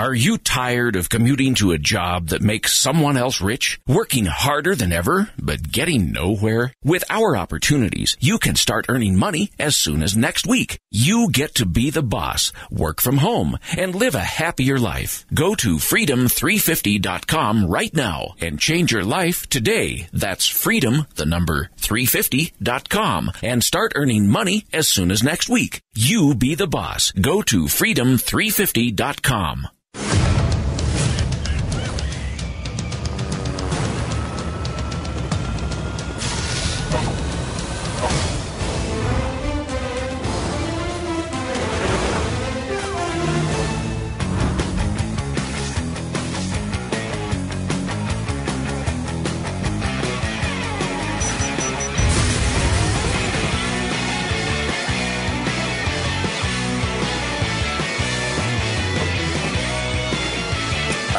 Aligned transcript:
Are 0.00 0.14
you 0.14 0.38
tired 0.38 0.96
of 0.96 1.10
commuting 1.10 1.52
to 1.56 1.72
a 1.72 1.78
job 1.78 2.28
that 2.28 2.40
makes 2.40 2.72
someone 2.72 3.18
else 3.18 3.42
rich? 3.42 3.78
Working 3.86 4.24
harder 4.24 4.74
than 4.74 4.94
ever, 4.94 5.28
but 5.38 5.70
getting 5.70 6.10
nowhere? 6.10 6.72
With 6.82 7.04
our 7.10 7.36
opportunities, 7.36 8.16
you 8.18 8.38
can 8.38 8.54
start 8.54 8.86
earning 8.88 9.18
money 9.18 9.50
as 9.58 9.76
soon 9.76 10.02
as 10.02 10.16
next 10.16 10.46
week. 10.46 10.78
You 10.90 11.28
get 11.30 11.54
to 11.56 11.66
be 11.66 11.90
the 11.90 12.02
boss, 12.02 12.50
work 12.70 13.02
from 13.02 13.18
home, 13.18 13.58
and 13.76 13.94
live 13.94 14.14
a 14.14 14.20
happier 14.20 14.78
life. 14.78 15.26
Go 15.34 15.54
to 15.56 15.76
freedom350.com 15.76 17.66
right 17.66 17.94
now 17.94 18.36
and 18.40 18.58
change 18.58 18.92
your 18.92 19.04
life 19.04 19.50
today. 19.50 20.08
That's 20.14 20.46
freedom, 20.46 21.08
the 21.16 21.26
number 21.26 21.68
350.com, 21.76 23.32
and 23.42 23.62
start 23.62 23.92
earning 23.94 24.28
money 24.28 24.64
as 24.72 24.88
soon 24.88 25.10
as 25.10 25.22
next 25.22 25.50
week. 25.50 25.82
You 25.94 26.34
be 26.34 26.54
the 26.54 26.66
boss. 26.66 27.12
Go 27.12 27.42
to 27.42 27.64
freedom350.com. 27.64 29.68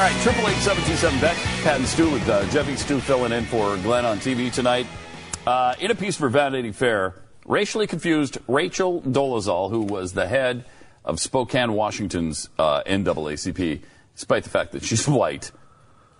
All 0.00 0.06
right, 0.06 0.22
triple 0.22 0.48
eight 0.48 0.56
seven 0.56 0.82
two 0.84 0.96
seven 0.96 1.20
Beck, 1.20 1.36
Pat 1.62 1.76
and 1.76 1.86
Stu 1.86 2.10
with 2.10 2.26
uh, 2.26 2.48
Jeffy 2.48 2.74
Stu 2.74 3.00
filling 3.00 3.32
in 3.32 3.44
for 3.44 3.76
Glenn 3.76 4.06
on 4.06 4.16
TV 4.16 4.50
tonight. 4.50 4.86
Uh, 5.46 5.74
in 5.78 5.90
a 5.90 5.94
piece 5.94 6.16
for 6.16 6.30
Vanity 6.30 6.72
Fair, 6.72 7.16
racially 7.44 7.86
confused 7.86 8.38
Rachel 8.48 9.02
Dolezal, 9.02 9.68
who 9.68 9.82
was 9.82 10.14
the 10.14 10.26
head 10.26 10.64
of 11.04 11.20
Spokane, 11.20 11.74
Washington's 11.74 12.48
uh, 12.58 12.82
NAACP, 12.84 13.82
despite 14.14 14.44
the 14.44 14.48
fact 14.48 14.72
that 14.72 14.84
she's 14.84 15.06
white. 15.08 15.52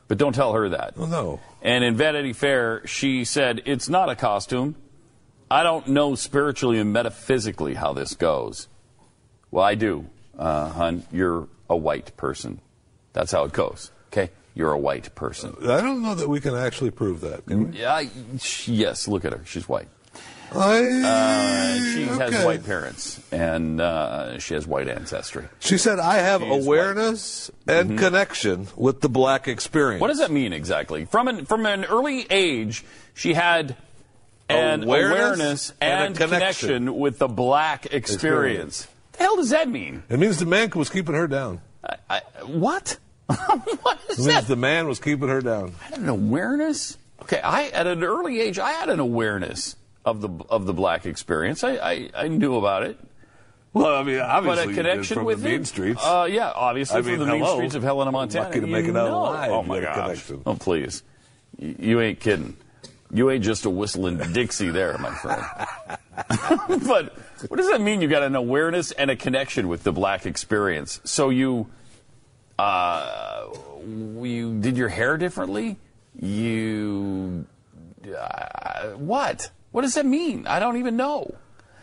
But 0.09 0.19
don't 0.19 0.35
tell 0.35 0.53
her 0.53 0.69
that. 0.69 0.93
Oh, 0.99 1.07
no. 1.07 1.41
And 1.63 1.83
in 1.83 1.97
Vanity 1.97 2.35
Fair, 2.35 2.87
she 2.87 3.25
said, 3.25 3.63
It's 3.65 3.89
not 3.89 4.11
a 4.11 4.15
costume. 4.15 4.77
I 5.51 5.63
don't 5.63 5.89
know 5.89 6.15
spiritually 6.17 6.79
and 6.79 6.93
metaphysically 6.93 7.73
how 7.73 7.95
this 7.95 8.15
goes. 8.15 8.69
Well, 9.51 9.65
I 9.65 9.75
do, 9.75 10.05
uh, 10.39 10.69
hun. 10.69 11.07
You're 11.11 11.49
a 11.71 11.77
white 11.79 12.15
person. 12.19 12.61
That's 13.13 13.33
how 13.33 13.45
it 13.45 13.53
goes. 13.53 13.91
Okay? 14.13 14.31
You're 14.55 14.73
a 14.73 14.79
white 14.79 15.15
person. 15.15 15.55
I 15.63 15.81
don't 15.81 16.03
know 16.03 16.15
that 16.15 16.29
we 16.29 16.41
can 16.41 16.55
actually 16.55 16.91
prove 16.91 17.21
that. 17.23 17.43
Yeah, 17.75 17.95
I- 17.95 18.11
yes, 18.67 19.07
look 19.09 19.25
at 19.25 19.33
her. 19.33 19.43
She's 19.47 19.69
white. 19.69 19.89
I, 20.53 20.81
Uh, 21.05 21.93
she 21.95 22.03
has 22.07 22.45
white 22.45 22.65
parents, 22.67 23.21
and 23.31 23.81
uh, 23.81 24.39
she 24.41 24.55
has 24.55 24.67
white 24.67 24.89
ancestry. 24.89 25.45
She 25.61 25.79
said, 25.79 26.01
I 26.01 26.17
have 26.17 26.43
She's 26.43 26.67
awareness 26.67 27.51
and 27.69 27.97
connection 27.97 28.67
with 28.75 29.01
the 29.01 29.09
black 29.09 29.47
experience. 29.47 29.95
Mm-hmm. 29.99 30.01
What 30.01 30.09
does 30.09 30.19
that 30.19 30.33
mean 30.33 30.53
exactly? 30.53 31.05
From 31.05 31.29
an, 31.29 31.45
from 31.45 31.67
an 31.67 31.85
early 31.85 32.27
age, 32.31 32.85
she 33.15 33.35
had 33.35 33.77
an 34.49 34.83
Awareness 34.83 35.13
awareness, 35.13 35.73
and 35.81 36.05
and, 36.07 36.17
connection. 36.17 36.69
connection. 36.69 36.99
with 36.99 37.19
the 37.21 37.29
black 37.29 37.87
experience. 37.95 38.89
The 39.13 39.19
hell 39.19 39.37
does 39.37 39.51
that 39.51 39.69
mean? 39.69 40.03
It 40.09 40.19
means 40.19 40.39
the 40.39 40.47
man 40.47 40.71
was 40.75 40.91
keeping 40.91 41.15
her 41.15 41.29
down. 41.29 41.61
I, 41.85 41.97
I, 42.11 42.23
what? 42.47 42.99
what 43.27 43.99
It 44.09 44.13
is 44.13 44.19
means 44.19 44.27
that? 44.41 44.47
the 44.49 44.57
man 44.57 44.89
was 44.89 44.99
keeping 44.99 45.29
her 45.29 45.41
down. 45.41 45.75
I 45.81 45.85
had 45.91 45.99
an 45.99 46.09
awareness. 46.09 46.99
Okay, 47.23 47.41
I 47.41 47.69
at 47.69 47.87
an 47.87 48.03
early 48.03 48.41
age, 48.41 48.59
I 48.59 48.71
had 48.73 48.89
an 48.89 48.99
awareness 49.01 49.77
of 50.05 50.21
the 50.21 50.29
of 50.49 50.67
the 50.67 50.73
black 50.73 51.07
experience. 51.07 51.63
I 51.63 51.73
I, 51.77 52.11
I 52.15 52.29
knew 52.29 52.57
about 52.57 52.83
it, 52.85 52.99
Well, 53.73 53.95
I 53.95 54.03
mean, 54.03 54.19
obviously, 54.19 54.19
but 54.19 54.59
obviously, 54.59 54.73
a 54.73 54.77
connection 54.77 55.15
from 55.17 55.25
with 55.27 55.43
the 55.43 55.49
mean 55.51 55.61
it? 55.61 55.67
streets. 55.67 56.03
Uh, 56.05 56.27
yeah, 56.31 56.51
obviously 56.55 56.99
I 56.99 57.03
from 57.03 57.11
mean, 57.11 57.19
the 57.21 57.27
mean 57.27 57.47
streets 57.47 57.75
of 57.77 57.83
Helena, 57.83 58.11
Montana. 58.11 58.47
Lucky 58.47 58.61
to 58.61 58.67
make 58.67 58.87
You 58.87 58.91
it 58.93 58.97
out 58.97 59.09
know. 59.11 59.19
alive, 59.21 59.51
Oh 59.53 59.63
my 59.63 59.75
had 59.77 59.85
gosh! 59.85 59.95
connection. 60.05 60.43
Oh 60.47 60.55
please, 60.55 61.03
you, 61.59 61.77
you 61.79 62.01
ain't 62.01 62.19
kidding. 62.21 62.57
You 63.13 63.29
ain't 63.31 63.43
just 63.45 63.65
a 63.65 63.71
whistling 63.71 64.19
Dixie 64.33 64.71
there, 64.71 64.97
my 64.99 65.11
friend. 65.11 65.43
but 66.87 67.13
what 67.49 67.57
does 67.57 67.69
that 67.69 67.81
mean? 67.81 68.01
You 68.01 68.09
got 68.09 68.23
an 68.23 68.37
awareness 68.37 68.93
and 68.93 69.11
a 69.11 69.17
connection 69.17 69.69
with 69.69 69.83
the 69.83 69.93
black 69.93 70.27
experience. 70.27 71.01
So 71.05 71.31
you, 71.31 71.67
uh, 72.61 73.47
you 74.23 74.59
did 74.61 74.77
your 74.77 74.89
hair 74.89 75.17
differently. 75.17 75.79
You, 76.21 77.47
uh, 78.17 78.89
what? 78.91 79.51
What 79.73 79.83
does 79.83 79.95
that 79.95 80.07
mean? 80.07 80.47
I 80.47 80.59
don't 80.59 80.77
even 80.77 80.97
know. 80.97 81.35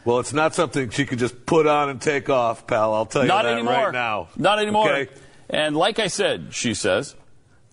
well, 0.06 0.20
it's 0.20 0.34
not 0.34 0.54
something 0.54 0.90
she 0.90 1.06
could 1.06 1.20
just 1.20 1.46
put 1.46 1.66
on 1.68 1.90
and 1.90 2.02
take 2.02 2.30
off, 2.30 2.68
pal. 2.68 2.94
I'll 2.94 3.06
tell 3.06 3.24
you 3.24 3.28
Not 3.28 3.44
that 3.44 3.54
anymore. 3.54 3.74
right 3.74 3.94
now. 3.94 4.28
Not 4.36 4.60
anymore. 4.60 4.90
Okay? 4.92 5.12
And 5.50 5.76
like 5.76 6.00
I 6.00 6.08
said, 6.08 6.50
she 6.54 6.74
says, 6.74 7.16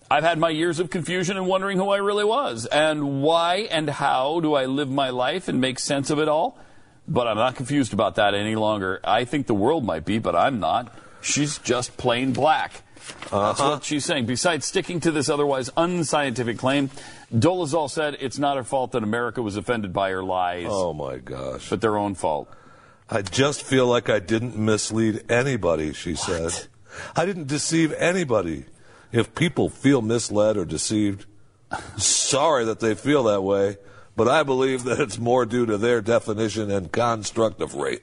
I've 0.09 0.23
had 0.23 0.37
my 0.39 0.49
years 0.49 0.79
of 0.79 0.89
confusion 0.89 1.35
and 1.37 1.45
wondering 1.47 1.77
who 1.77 1.89
I 1.89 1.97
really 1.97 2.23
was 2.23 2.65
and 2.65 3.21
why 3.21 3.67
and 3.69 3.89
how 3.89 4.39
do 4.39 4.53
I 4.53 4.65
live 4.65 4.89
my 4.89 5.09
life 5.09 5.47
and 5.47 5.59
make 5.59 5.79
sense 5.79 6.09
of 6.09 6.19
it 6.19 6.27
all. 6.29 6.57
But 7.07 7.27
I'm 7.27 7.37
not 7.37 7.55
confused 7.55 7.93
about 7.93 8.15
that 8.15 8.33
any 8.33 8.55
longer. 8.55 8.99
I 9.03 9.25
think 9.25 9.45
the 9.47 9.53
world 9.53 9.83
might 9.85 10.05
be, 10.05 10.17
but 10.19 10.35
I'm 10.35 10.59
not. 10.59 10.95
She's 11.21 11.57
just 11.59 11.97
plain 11.97 12.33
black. 12.33 12.81
That's 13.07 13.33
uh-huh. 13.33 13.69
what 13.71 13.83
she's 13.83 14.05
saying. 14.05 14.25
Besides 14.25 14.65
sticking 14.65 14.99
to 15.01 15.11
this 15.11 15.29
otherwise 15.29 15.69
unscientific 15.75 16.57
claim, 16.57 16.89
Dolezal 17.33 17.89
said 17.89 18.17
it's 18.19 18.37
not 18.37 18.57
her 18.57 18.63
fault 18.63 18.91
that 18.91 19.03
America 19.03 19.41
was 19.41 19.57
offended 19.57 19.93
by 19.93 20.11
her 20.11 20.23
lies, 20.23 20.67
Oh 20.69 20.93
my 20.93 21.17
gosh! 21.17 21.69
but 21.69 21.81
their 21.81 21.97
own 21.97 22.15
fault. 22.15 22.49
I 23.09 23.21
just 23.21 23.61
feel 23.61 23.87
like 23.87 24.09
I 24.09 24.19
didn't 24.19 24.57
mislead 24.57 25.29
anybody. 25.29 25.93
She 25.93 26.15
said, 26.15 26.51
I 27.15 27.25
didn't 27.25 27.47
deceive 27.47 27.93
anybody. 27.93 28.65
If 29.11 29.35
people 29.35 29.69
feel 29.69 30.01
misled 30.01 30.57
or 30.57 30.65
deceived, 30.65 31.25
sorry 31.97 32.65
that 32.65 32.79
they 32.79 32.95
feel 32.95 33.23
that 33.23 33.41
way, 33.41 33.77
but 34.15 34.27
I 34.27 34.43
believe 34.43 34.83
that 34.85 34.99
it's 34.99 35.19
more 35.19 35.45
due 35.45 35.65
to 35.67 35.77
their 35.77 36.01
definition 36.01 36.71
and 36.71 36.91
construct 36.91 37.61
of 37.61 37.75
race. 37.75 37.99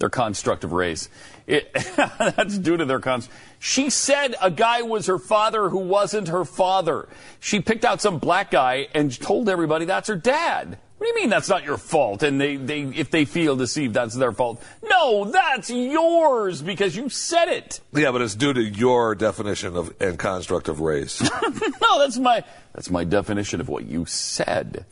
Their 0.00 0.10
construct 0.10 0.64
of 0.64 0.72
race. 0.72 1.08
It, 1.46 1.72
that's 2.18 2.58
due 2.58 2.76
to 2.76 2.84
their 2.84 2.98
con. 2.98 3.22
She 3.60 3.90
said 3.90 4.34
a 4.42 4.50
guy 4.50 4.82
was 4.82 5.06
her 5.06 5.18
father 5.18 5.68
who 5.68 5.78
wasn't 5.78 6.28
her 6.28 6.44
father. 6.44 7.08
She 7.38 7.60
picked 7.60 7.84
out 7.84 8.00
some 8.00 8.18
black 8.18 8.50
guy 8.50 8.88
and 8.94 9.18
told 9.20 9.48
everybody 9.48 9.84
that's 9.84 10.08
her 10.08 10.16
dad. 10.16 10.78
What 11.00 11.06
do 11.06 11.12
you 11.14 11.22
mean 11.22 11.30
that's 11.30 11.48
not 11.48 11.64
your 11.64 11.78
fault? 11.78 12.22
And 12.22 12.38
they, 12.38 12.56
they, 12.56 12.82
if 12.82 13.10
they 13.10 13.24
feel 13.24 13.56
deceived, 13.56 13.94
that's 13.94 14.14
their 14.14 14.32
fault. 14.32 14.62
No, 14.82 15.24
that's 15.24 15.70
yours 15.70 16.60
because 16.60 16.94
you 16.94 17.08
said 17.08 17.48
it. 17.48 17.80
Yeah, 17.94 18.12
but 18.12 18.20
it's 18.20 18.34
due 18.34 18.52
to 18.52 18.62
your 18.62 19.14
definition 19.14 19.76
of 19.76 19.94
and 19.98 20.18
construct 20.18 20.68
of 20.68 20.80
race. 20.80 21.26
No, 21.82 21.98
that's 21.98 22.18
my, 22.18 22.44
that's 22.74 22.90
my 22.90 23.02
definition 23.02 23.60
of 23.60 23.68
what 23.68 23.86
you 23.86 24.04
said. 24.04 24.84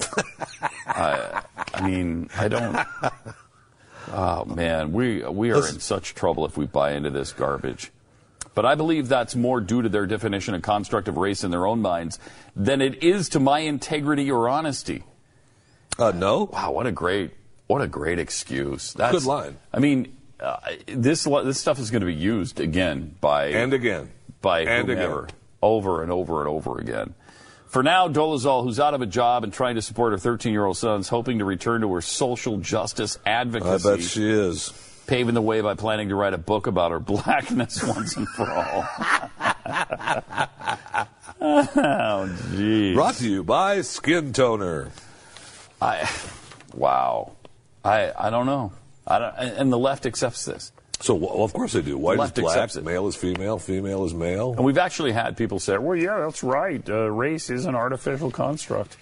I, 0.87 1.43
I 1.75 1.89
mean, 1.89 2.29
I 2.37 2.49
don't. 2.49 2.77
Oh 4.13 4.45
man, 4.45 4.93
we 4.93 5.23
we 5.25 5.51
are 5.53 5.67
in 5.69 5.81
such 5.81 6.15
trouble 6.15 6.45
if 6.47 6.57
we 6.57 6.67
buy 6.67 6.93
into 6.93 7.11
this 7.11 7.33
garbage. 7.33 7.91
But 8.55 8.67
I 8.67 8.75
believe 8.75 9.09
that's 9.09 9.37
more 9.37 9.61
due 9.61 9.83
to 9.83 9.89
their 9.89 10.07
definition 10.07 10.55
and 10.55 10.63
construct 10.63 11.07
of 11.07 11.17
race 11.17 11.45
in 11.45 11.51
their 11.51 11.67
own 11.67 11.81
minds 11.81 12.19
than 12.57 12.81
it 12.81 13.03
is 13.05 13.29
to 13.31 13.41
my 13.41 13.61
integrity 13.61 14.31
or 14.31 14.49
honesty. 14.49 15.05
Uh, 15.99 16.11
no? 16.13 16.45
Wow, 16.53 16.73
what 16.73 16.87
a 16.87 16.93
great 16.93 17.33
what 17.67 17.83
a 17.83 17.87
great 17.87 18.19
excuse. 18.19 18.93
That's 18.95 19.13
Good 19.13 19.25
line. 19.25 19.59
I 19.73 19.79
mean, 19.79 20.17
uh, 20.41 20.57
this 20.87 21.25
this 21.25 21.61
stuff 21.61 21.79
is 21.79 21.91
going 21.91 22.01
to 22.01 22.07
be 22.07 22.15
used 22.15 22.59
again 22.61 23.15
by 23.21 23.47
And 23.49 23.73
again. 23.73 24.11
by 24.41 24.61
And 24.61 24.89
whomever, 24.89 25.25
again. 25.25 25.37
over 25.63 26.03
and 26.03 26.11
over 26.11 26.41
and 26.41 26.49
over 26.49 26.79
again. 26.79 27.15
For 27.69 27.83
now, 27.83 28.09
Dolezal, 28.09 28.65
who's 28.65 28.81
out 28.81 28.95
of 28.95 29.03
a 29.03 29.07
job 29.07 29.45
and 29.45 29.53
trying 29.53 29.75
to 29.75 29.83
support 29.83 30.13
her 30.13 30.19
13-year-old 30.19 30.77
son, 30.77 31.01
is 31.01 31.09
hoping 31.09 31.39
to 31.41 31.45
return 31.45 31.83
to 31.83 31.93
her 31.93 32.01
social 32.01 32.57
justice 32.57 33.19
advocacy. 33.27 33.89
I 33.89 33.97
bet 33.97 34.03
she 34.03 34.29
is. 34.29 34.73
paving 35.07 35.35
the 35.35 35.43
way 35.43 35.61
by 35.61 35.75
planning 35.75 36.09
to 36.09 36.15
write 36.15 36.33
a 36.33 36.39
book 36.39 36.67
about 36.67 36.93
her 36.93 36.99
blackness 37.01 37.83
once 37.85 38.17
and 38.17 38.27
for 38.29 38.51
all. 38.51 38.85
oh, 41.41 42.39
geez. 42.57 42.95
Brought 42.95 43.15
to 43.17 43.29
you 43.29 43.45
by 43.45 43.83
Skin 43.83 44.33
Toner. 44.33 44.91
I, 45.81 46.11
wow. 46.75 47.33
I, 47.85 48.13
I 48.19 48.31
don't 48.31 48.47
know. 48.47 48.73
I 49.07 49.19
don't, 49.19 49.35
and 49.37 49.71
the 49.73 49.79
left 49.79 50.07
accepts 50.07 50.45
this. 50.47 50.73
So, 51.01 51.15
well, 51.15 51.45
of 51.45 51.53
course 51.53 51.75
they 51.75 51.83
do. 51.83 51.97
White 51.97 52.19
is 52.19 52.33
black, 52.33 52.75
male 52.83 53.07
is 53.07 53.15
female, 53.15 53.59
female 53.59 54.05
is 54.05 54.15
male. 54.15 54.53
And 54.53 54.65
we've 54.65 54.79
actually 54.79 55.13
had 55.13 55.37
people 55.37 55.61
say, 55.61 55.79
well, 55.79 55.97
yeah, 55.97 56.19
that's 56.19 56.43
right. 56.43 56.87
Uh, 56.89 57.11
race 57.11 57.51
is 57.51 57.67
an 57.67 57.77
artificial 57.77 58.33
construct. 58.33 58.97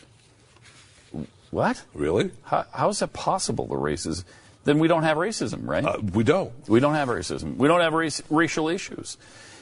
What? 1.51 1.83
Really? 1.95 2.33
How, 2.45 2.67
how 2.73 2.89
is 2.91 2.99
that 2.99 3.15
possible, 3.15 3.67
the 3.67 3.77
races? 3.77 4.25
Then 4.65 4.79
we 4.79 4.89
don't 4.89 5.05
have 5.05 5.17
racism, 5.17 5.67
right? 5.67 5.85
Uh, 5.85 5.99
we 6.13 6.23
don't. 6.23 6.53
we 6.69 6.81
don't 6.81 6.95
have 6.95 7.09
racism. 7.09 7.57
We 7.57 7.69
don't 7.69 7.81
have 7.81 7.95
race, 7.95 8.21
racial 8.29 8.69
issues. 8.69 9.17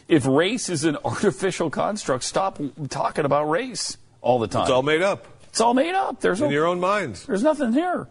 If 0.09 0.27
race 0.27 0.69
is 0.69 0.85
an 0.85 0.97
artificial 1.05 1.71
construct, 1.71 2.25
stop 2.25 2.59
talking 2.89 3.25
about 3.25 3.49
race 3.49 3.97
all 4.23 4.41
the 4.41 4.49
time. 4.49 4.63
It's 4.63 4.71
all 4.71 4.83
made 4.83 5.03
up 5.03 5.27
It's 5.51 5.61
all 5.61 5.75
made 5.75 5.95
up. 5.95 6.21
There's 6.21 6.41
in 6.41 6.49
no, 6.49 6.53
your 6.53 6.67
own 6.67 6.81
mind. 6.81 7.17
there's 7.27 7.43
nothing 7.43 7.73
here. 7.75 8.09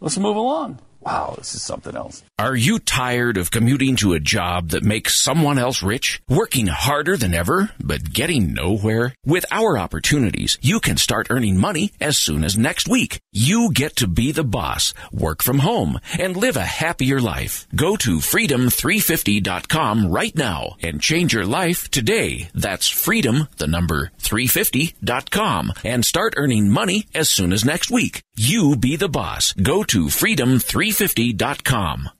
Let's 0.00 0.16
move 0.16 0.36
along. 0.36 0.78
Wow, 1.06 1.34
this 1.38 1.54
is 1.54 1.62
something 1.62 1.94
else. 1.94 2.24
Are 2.36 2.56
you 2.56 2.80
tired 2.80 3.36
of 3.36 3.52
commuting 3.52 3.94
to 3.96 4.14
a 4.14 4.18
job 4.18 4.70
that 4.70 4.82
makes 4.82 5.14
someone 5.14 5.56
else 5.56 5.80
rich? 5.80 6.20
Working 6.28 6.66
harder 6.66 7.16
than 7.16 7.32
ever, 7.32 7.70
but 7.78 8.12
getting 8.12 8.52
nowhere? 8.52 9.14
With 9.24 9.46
our 9.52 9.78
opportunities, 9.78 10.58
you 10.62 10.80
can 10.80 10.96
start 10.96 11.28
earning 11.30 11.58
money 11.58 11.92
as 12.00 12.18
soon 12.18 12.42
as 12.42 12.58
next 12.58 12.88
week. 12.88 13.20
You 13.32 13.70
get 13.72 13.94
to 13.96 14.08
be 14.08 14.32
the 14.32 14.42
boss, 14.42 14.94
work 15.12 15.44
from 15.44 15.60
home, 15.60 16.00
and 16.18 16.36
live 16.36 16.56
a 16.56 16.64
happier 16.64 17.20
life. 17.20 17.68
Go 17.76 17.94
to 17.98 18.16
freedom350.com 18.16 20.10
right 20.10 20.34
now 20.34 20.74
and 20.82 21.00
change 21.00 21.32
your 21.32 21.46
life 21.46 21.88
today. 21.88 22.48
That's 22.52 22.88
freedom, 22.88 23.46
the 23.58 23.68
number 23.68 24.10
350.com, 24.26 25.72
and 25.84 26.04
start 26.04 26.34
earning 26.36 26.70
money 26.70 27.06
as 27.14 27.30
soon 27.30 27.52
as 27.52 27.64
next 27.64 27.90
week. 27.90 28.22
You 28.36 28.76
be 28.76 28.96
the 28.96 29.08
boss. 29.08 29.52
Go 29.52 29.84
to 29.84 30.06
freedom350.com. 30.06 32.10